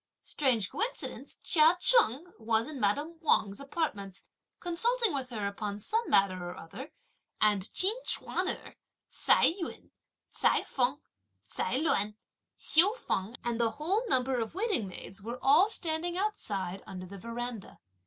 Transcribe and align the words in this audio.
Strange 0.23 0.71
coincidence 0.71 1.37
Chia 1.43 1.77
Cheng 1.79 2.33
was 2.39 2.67
in 2.67 2.79
madame 2.79 3.19
Wang's 3.21 3.59
apartments 3.59 4.23
consulting 4.59 5.13
with 5.13 5.29
her 5.29 5.45
upon 5.45 5.79
some 5.79 6.09
matter 6.09 6.43
or 6.43 6.57
other, 6.57 6.91
and 7.39 7.71
Chin 7.71 7.93
Ch'uan 8.03 8.47
erh, 8.47 8.73
Ts'ai 9.11 9.53
Yun, 9.59 9.91
Ts'ai 10.31 10.63
Feng, 10.65 10.99
Ts'ai 11.47 11.77
Luan, 11.77 12.15
Hsiu 12.57 12.95
Feng 12.97 13.35
and 13.43 13.59
the 13.61 13.69
whole 13.73 14.01
number 14.09 14.39
of 14.39 14.55
waiting 14.55 14.87
maids 14.87 15.21
were 15.21 15.37
all 15.39 15.69
standing 15.69 16.17
outside 16.17 16.81
under 16.87 17.05
the 17.05 17.19
verandah. 17.19 17.77